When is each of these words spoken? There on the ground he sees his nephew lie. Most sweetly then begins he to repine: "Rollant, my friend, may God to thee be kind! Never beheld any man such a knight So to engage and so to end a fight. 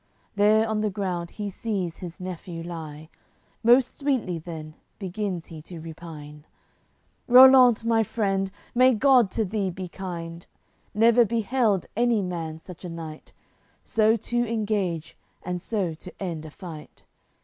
There 0.35 0.67
on 0.67 0.81
the 0.81 0.89
ground 0.89 1.29
he 1.29 1.51
sees 1.51 1.97
his 1.97 2.19
nephew 2.19 2.63
lie. 2.63 3.07
Most 3.63 3.99
sweetly 3.99 4.39
then 4.39 4.73
begins 4.97 5.45
he 5.45 5.61
to 5.61 5.79
repine: 5.79 6.43
"Rollant, 7.29 7.85
my 7.85 8.01
friend, 8.01 8.49
may 8.73 8.95
God 8.95 9.29
to 9.29 9.45
thee 9.45 9.69
be 9.69 9.87
kind! 9.87 10.47
Never 10.95 11.23
beheld 11.23 11.85
any 11.95 12.23
man 12.23 12.57
such 12.57 12.83
a 12.83 12.89
knight 12.89 13.31
So 13.83 14.15
to 14.15 14.37
engage 14.43 15.15
and 15.43 15.61
so 15.61 15.93
to 15.93 16.11
end 16.19 16.47
a 16.47 16.49
fight. 16.49 17.05